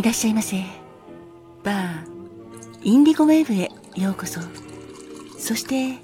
[0.00, 0.64] いらっしゃいませ。
[1.62, 2.06] バー
[2.82, 3.70] インディゴウェーブへ
[4.02, 4.40] ようこそ。
[5.38, 5.98] そして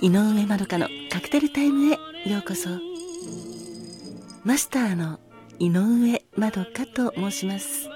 [0.00, 1.98] 井上まどかのカクテルタイムへ
[2.30, 2.70] ようこそ。
[4.44, 5.20] マスターの
[5.58, 7.90] 井上まどかと申します。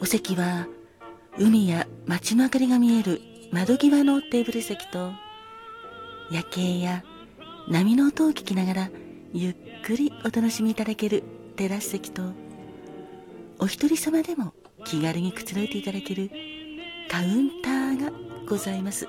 [0.00, 0.68] お席は
[1.36, 3.20] 海や街の明かりが見える
[3.50, 5.10] 窓際のテーブル席と
[6.30, 7.02] 夜景や
[7.66, 8.90] 波の音を聞きながら
[9.32, 11.24] ゆっくりお楽しみいただける
[11.56, 12.22] テラス席と
[13.60, 14.54] お一人様でも
[14.84, 16.30] 気軽にくつろいでいただける
[17.10, 18.12] カウンターが
[18.46, 19.08] ございます。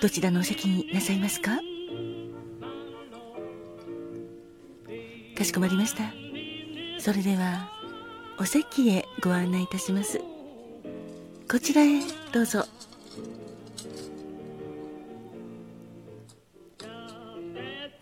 [0.00, 1.58] どちらのお席になさいますか？
[5.36, 6.02] かしこまりました。
[6.98, 7.70] それでは
[8.38, 10.20] お席へご案内いたします。
[11.50, 12.00] こちらへ
[12.32, 12.64] どうぞ。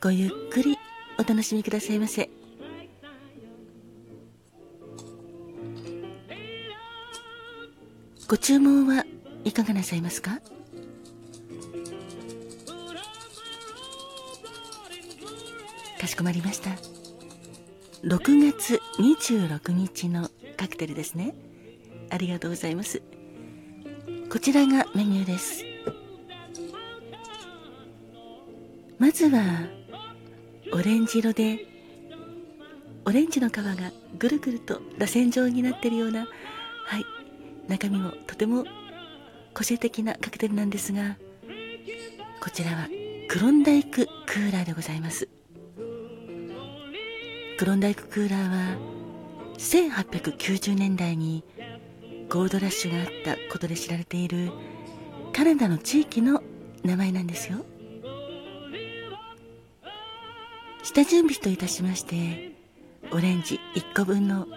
[0.01, 0.77] ごゆっくり
[1.19, 2.31] お楽しみくださいませ。
[8.29, 9.07] ご注文は
[9.45, 10.43] いかがなさいますか？
[15.99, 16.73] かしこまりました。
[18.03, 21.35] 6月26日のカクテルですね。
[22.11, 23.01] ありがとうございます。
[24.31, 25.65] こちらがメニューです。
[28.99, 29.41] まずは
[30.75, 31.67] オレンジ色で
[33.07, 33.75] オレンジの皮が
[34.19, 36.29] ぐるぐると螺旋状になっているような
[37.69, 38.65] 中身もとても
[39.55, 41.17] 個性的なカクテルなんですが
[42.41, 42.89] こちらは
[43.29, 45.29] クロンダイククーラーでございます。
[47.59, 48.77] クロンダイククーラーは
[49.59, 51.45] 1890年代に
[52.29, 54.53] ゴールドラッシュがあったことで知られている
[55.33, 56.43] カナダの地域の
[56.85, 57.65] 名前なんですよ。
[60.85, 62.53] 下準備といたしまして
[63.11, 64.51] オレンジ1個分の皮を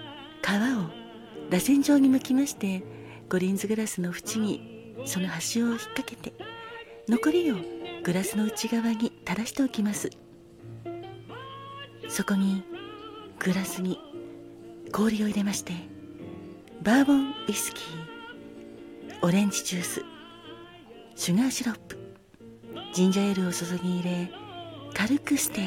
[1.50, 2.84] 螺旋状に剥きまして
[3.32, 6.34] コリンズグラスの縁にその端を引っ掛けて
[7.08, 7.56] 残りを
[8.04, 10.10] グラスの内側に垂らしておきます。
[12.10, 12.62] そこに
[13.40, 13.98] グラスに
[14.92, 15.72] 氷を入れまして
[16.84, 20.04] バーボンウイスキーオレンジジュース
[21.16, 21.98] シュガーシロップ
[22.92, 24.30] ジンジャーエールを注ぎ入れ
[24.94, 25.62] 軽くステ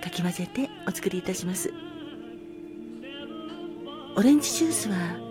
[0.00, 1.72] アかき混ぜてお作りいたします。
[4.16, 5.25] オレンジジュースは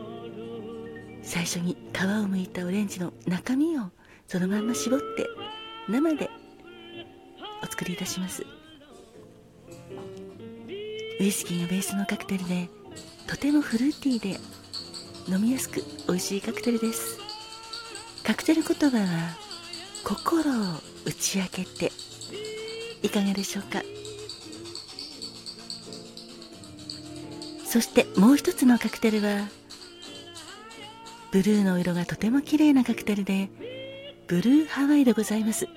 [1.25, 3.89] 最初に皮を剥いたオレンジの中身を
[4.27, 5.27] そのまんま絞って
[5.89, 6.29] 生で
[7.61, 8.45] お作りいたします。
[11.19, 12.69] ウイスキーがベースのカクテルで
[13.27, 14.39] とてもフルーティーで
[15.27, 17.17] 飲みやすく美味しいカクテルです。
[18.23, 19.35] カクテル言葉は
[20.03, 20.53] 心を
[21.05, 21.91] 打ち明けて
[23.01, 23.81] いかがでしょうか？
[27.65, 29.47] そしてもう一つのカクテルは
[31.35, 33.49] ブルーの色がとても綺麗なカクテルで
[34.25, 35.67] ブルーハワイでございます。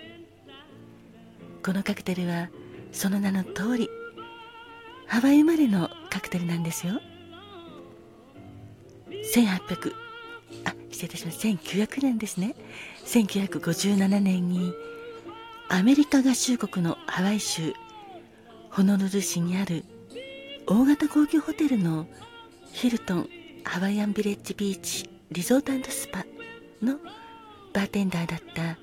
[1.64, 2.48] このカクテルは
[2.92, 3.88] その名の通り
[5.08, 7.00] ハワイ生まれのカクテルなんですよ。
[9.34, 9.92] 1800
[10.64, 11.44] あ失礼いたします。
[11.48, 12.54] 1900年ですね。
[13.06, 14.72] 1957年に
[15.68, 17.74] アメリカ合衆国のハワイ州
[18.70, 19.84] ホノルル市にある
[20.68, 22.06] 大型高級ホテルの
[22.70, 23.28] ヒルトン
[23.64, 26.24] ハワイアンビレッジビーチリゾートスパ
[26.82, 26.98] の
[27.74, 28.78] バーテンダーだった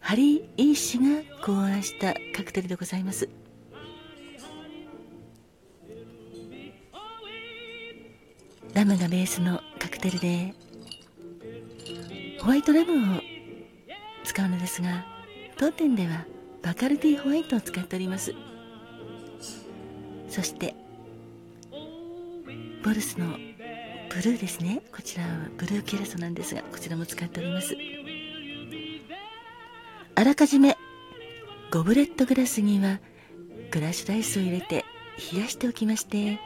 [0.00, 3.28] ハリー・イー氏が考案したカクテルでございます。
[8.74, 10.54] ラムがベースのカクテルで
[12.40, 13.20] ホワイトラムを
[14.24, 15.06] 使うのですが
[15.56, 16.26] 当店では
[16.62, 18.34] バカルディホワイトを使っております。
[20.28, 20.74] そして
[22.84, 23.38] ボルスの
[24.14, 24.82] ブルーですね。
[24.94, 27.74] こちらはブルーキュラソなんですがこちらも使っております。
[30.14, 30.76] あらかじめ
[31.72, 33.00] ゴブレットグラスには
[33.70, 34.84] グラッシュライスを入れて
[35.32, 36.38] 冷やしておきまして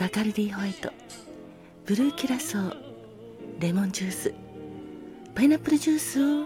[0.00, 0.90] バカルディホワイト
[1.86, 2.76] ブルーキュラソー
[3.60, 4.34] レモンジュース
[5.34, 6.44] パイナップルジュースをは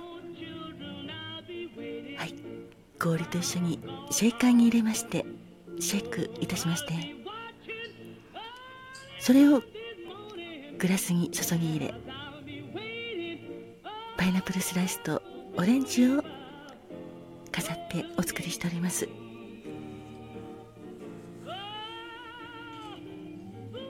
[2.26, 2.34] い
[3.00, 3.80] 氷と一緒に
[4.10, 5.24] シェイカーに入れまして
[5.80, 6.92] シェイクいたしまして
[9.18, 9.62] それを
[10.78, 11.94] グラスに注ぎ入れ
[14.16, 15.22] パイナップルスライスと
[15.56, 16.22] オレンジを
[17.50, 19.08] 飾ってお作りしております。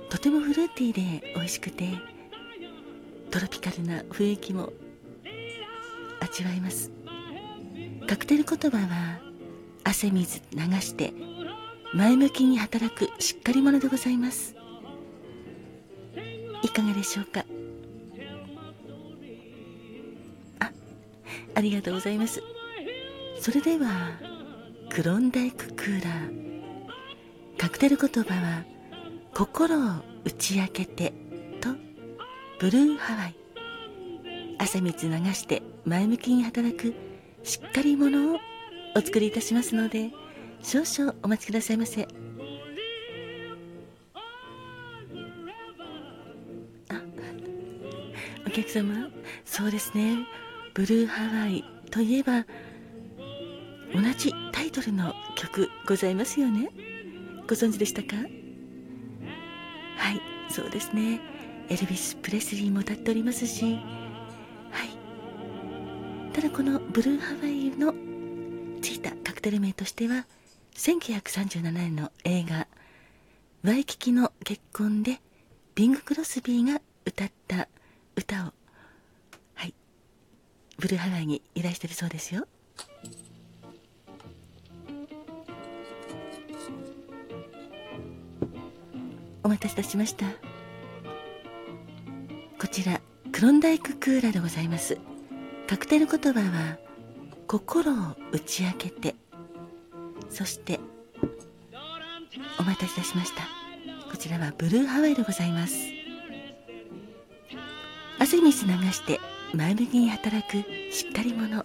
[0.09, 1.89] とてもフルーティーで美味しくて
[3.31, 4.73] トロピカルな雰囲気も
[6.21, 6.91] 味わいます。
[8.07, 9.21] カクテル言葉は
[9.85, 11.13] 汗水流して
[11.93, 14.56] 前向きに働くしっかり者でございます。
[16.77, 17.47] かがでしょうか？
[20.61, 20.71] あ
[21.55, 22.43] ありがとうございます。
[23.41, 24.19] それでは
[24.91, 27.57] クロンダイククーラー。
[27.57, 28.65] カクテル言葉は
[29.35, 29.81] 心を
[30.25, 31.15] 打ち明けて
[31.63, 31.71] と
[32.61, 33.35] ブルーハワイ。
[34.59, 36.95] 汗水流して前向きに働く
[37.43, 38.39] しっかり者を
[38.95, 40.11] お作りいたしますので
[40.63, 42.07] 少々お待ちくださいませ。
[48.47, 49.09] お客様
[49.45, 50.27] そうですね。
[50.73, 52.45] ブルーハワイといえば
[53.93, 56.71] 同じタイトルの曲ございますよね。
[57.49, 58.17] ご存知でしたか？
[58.17, 61.21] はいそうですね。
[61.69, 63.65] エルビス・プレスリーも歌っておりますし。
[63.65, 66.33] はい。
[66.33, 67.93] ただこのブルーハワイの
[68.81, 70.27] ついたカクテル名としては
[70.75, 72.69] 1937年の映画
[73.65, 75.21] 「ワイキキの結婚」で
[75.75, 77.69] ビング・クロスビーが歌った
[78.17, 78.53] 歌を。
[79.55, 79.75] はい。
[80.79, 82.47] ブルーハワイに依頼してるそうですよ。
[89.43, 90.27] お待たせいたしました。
[92.59, 94.99] こちらクロンダイククーラーでございます。
[95.69, 96.79] カクテル言葉は
[97.47, 97.97] 心を
[98.33, 99.15] 打ち明けて。
[100.31, 100.81] そして
[102.59, 103.43] お待たせいたしました。
[104.11, 105.96] こちらはブルーハワイでございます。
[108.27, 109.21] 汗水流して
[109.55, 110.57] 前向きに働く
[110.93, 111.65] しっかり者。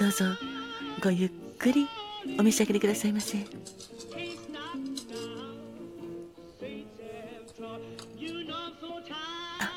[0.00, 0.24] どうぞ
[1.00, 1.86] ごゆっくり
[2.36, 3.38] お召し上がりくださいませ。
[9.60, 9.70] あ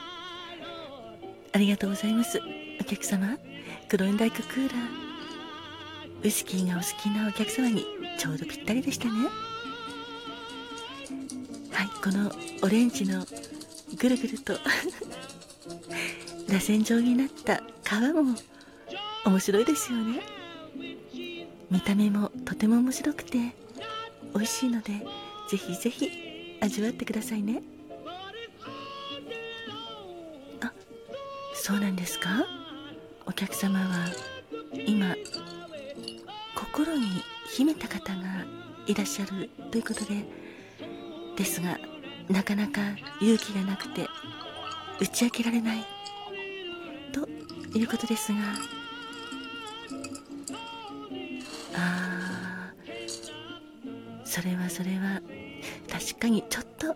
[1.54, 2.42] ありがとうございます。
[2.82, 3.38] お客様
[3.90, 4.78] クロエンダイククーラー。
[6.24, 7.86] ウイスキーがお好きなお客様に
[8.18, 9.12] ちょうどぴったりでしたね。
[11.72, 12.32] はいこの
[12.64, 13.24] オレンジの
[13.98, 14.54] ぐるぐると。
[16.50, 18.36] 螺旋状になった皮も
[19.26, 20.22] 面白いですよね。
[21.72, 23.56] 見た目もとても面白くて
[24.36, 24.92] 美味しいので
[25.50, 27.64] ぜひぜひ味わってくださいね。
[30.62, 30.72] あ
[31.56, 32.46] そうなんですか？
[33.26, 34.08] お客様は
[34.86, 35.16] 今
[36.56, 37.08] 心に
[37.56, 38.22] 秘めた方が
[38.86, 40.26] いらっしゃるということで
[41.38, 41.80] ですが
[42.30, 42.82] なかなか
[43.22, 44.08] 勇気がなくて
[45.00, 45.86] 打ち明けられない。
[47.12, 47.28] と
[47.78, 48.40] いうことですが。
[51.76, 52.74] ああ
[54.24, 55.22] それはそれは
[55.92, 56.96] 確かにちょっと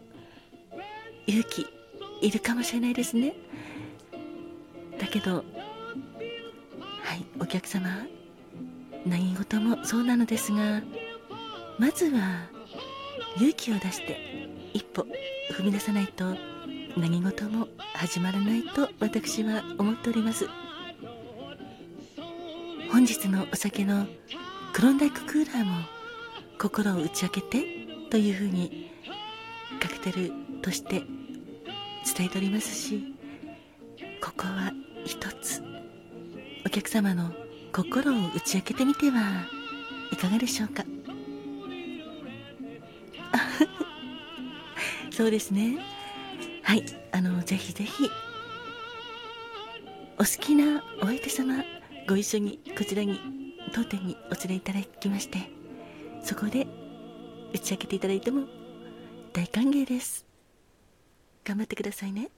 [1.26, 1.66] 勇気
[2.22, 3.34] いるかもしれないですね。
[5.00, 5.42] だけどは
[7.16, 7.90] いお客様
[9.06, 10.82] 何事もそうなのですが
[11.80, 12.50] まずは
[13.38, 14.37] 勇気を出して
[14.98, 15.06] 歩
[15.54, 16.36] 踏み出さないと
[16.98, 20.48] 何事も始まらないと私は思っております。
[22.92, 24.08] 本日のお酒の
[24.74, 25.76] クロンダイククーラーも
[26.58, 27.64] 心を打ち明けて
[28.10, 28.90] というふうに
[29.80, 30.32] カクテル
[30.64, 31.04] として
[32.16, 33.14] 伝えておりますし
[34.24, 34.72] ここは
[35.06, 35.62] 一つ
[36.66, 37.32] お客様の
[37.74, 39.46] 心を打ち明けてみては
[40.12, 40.84] いかがでしょうか。
[45.18, 45.80] そうですね。
[46.62, 46.86] はい。
[47.12, 47.92] あのぜひぜひ
[50.20, 51.64] お好きなお相手様
[52.08, 53.20] ご一緒にこちらに
[53.74, 55.40] 当店にお連れいただきまして
[56.22, 56.68] そこで
[57.52, 58.46] 打ち明けていただいても
[59.34, 60.28] 大歓迎です。
[61.44, 62.30] 頑張ってくださいね。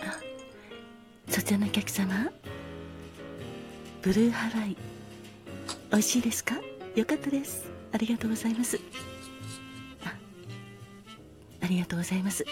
[0.00, 0.18] あ
[1.28, 2.32] そちらのお客様
[4.00, 4.74] ブルーハワイ
[5.90, 6.54] 美味しいですか？
[6.94, 7.66] よかったです。
[7.92, 8.80] ありがとうございます。
[11.60, 12.46] ありがとうございます。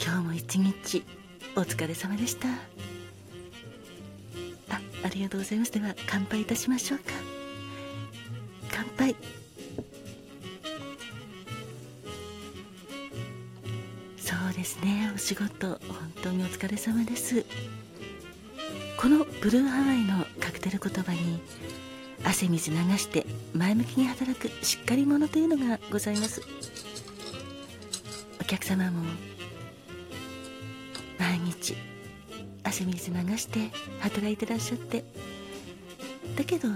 [0.00, 1.02] 今日も一日
[1.56, 2.48] お疲れ様でした。
[4.70, 5.72] あありがとうございます。
[5.72, 7.04] では乾杯いたしましょうか。
[8.70, 9.16] 乾杯。
[14.18, 15.10] そうですね。
[15.14, 15.78] お仕事本
[16.22, 17.44] 当にお疲れ様です。
[18.96, 21.40] このブルーハワイのカクテル言葉に
[22.24, 23.26] 汗水流して
[23.58, 26.40] 前向きに働くしっかり者というのがございます。
[28.40, 29.02] お客様も
[31.18, 31.76] 毎日
[32.62, 35.04] 汗水流して働いてらっしゃって。
[36.36, 36.68] だけど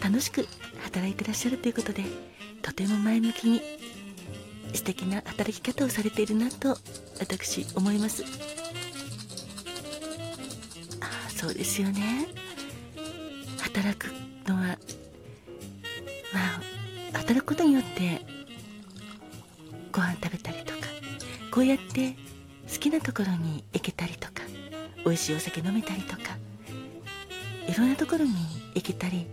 [0.00, 0.46] 楽しく
[0.84, 2.04] 働いてらっしゃるということで
[2.62, 3.60] とても前向きに
[4.74, 6.78] 素敵な働き方をされているなと
[7.18, 8.22] 私思います。
[11.00, 12.28] ああそうですよね。
[13.60, 14.12] 働く
[14.46, 14.75] のは
[17.16, 18.20] 働くことによって
[19.92, 20.86] ご飯食べたりとか
[21.50, 22.14] こうやって
[22.70, 24.42] 好きなところに行けたりとか
[25.04, 26.36] 美味しいお酒飲めたりとか
[27.66, 28.32] いろんなところに
[28.74, 29.26] 行けたり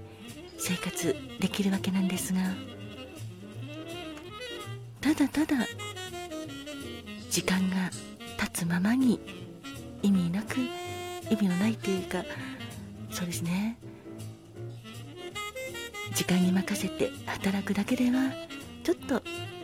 [0.58, 2.40] 生活できるわけなんですが
[5.02, 5.68] ただただ
[7.30, 7.90] 時間が
[8.38, 9.20] 経つままに
[10.02, 10.58] 意味なく
[11.30, 12.24] 意味のないというか
[13.12, 13.78] そうですね。
[16.14, 18.32] 時間に任せて働くだけでは
[18.84, 19.22] ちょっと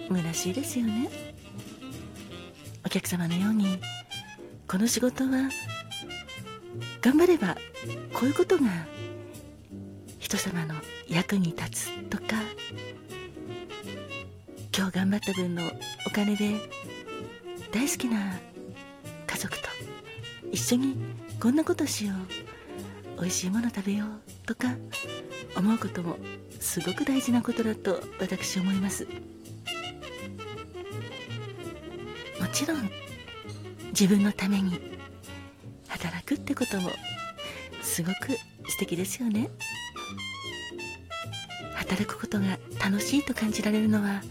[0.09, 1.09] 虚しいですよね。
[2.85, 3.79] お客様のように
[4.67, 5.49] この仕事は
[7.01, 7.55] 頑張れば
[8.13, 8.65] こういうことが
[10.17, 10.75] 人様の
[11.07, 12.23] 役に立つとか。
[14.75, 15.63] 今日頑張った分の
[16.07, 16.55] お金で
[17.69, 18.39] 大好きな
[19.27, 19.67] 家族と
[20.53, 20.95] 一緒に
[21.37, 23.19] こんなことしよう。
[23.19, 24.28] 美味しいもの食べよう。
[24.49, 24.73] とか
[25.55, 26.17] 思うことも
[26.59, 29.05] すごく大事なことだと私思います。
[29.05, 29.11] も
[32.51, 32.89] ちろん
[33.89, 34.81] 自分のために
[35.87, 36.89] 働くってことも
[37.83, 38.29] すごく
[38.67, 39.51] 素敵ですよね。
[41.75, 44.21] 働くことが楽しいと感じられるのはやは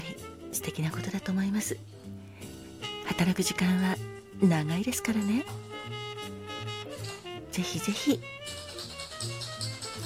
[0.00, 0.16] り
[0.50, 1.78] 素敵なことだと思います。
[3.06, 3.94] 働く時間は
[4.42, 5.44] 長いですからね。
[7.58, 8.20] ぜひぜひ。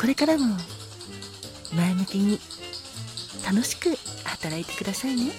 [0.00, 0.56] これからも
[1.76, 2.40] 前向きに
[3.44, 3.90] 楽しく
[4.24, 5.32] 働いてくださいね。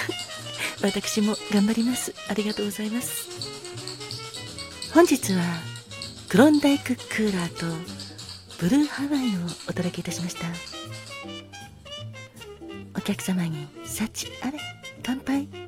[0.80, 2.14] 私も頑張ります。
[2.28, 3.28] ありがとうございます。
[4.94, 5.42] 本日は
[6.30, 7.66] クロンダイククーラーと
[8.58, 10.46] ブルーハワイをお届けいたしました。
[12.96, 14.58] お客様に幸あれ
[15.02, 15.59] 乾杯。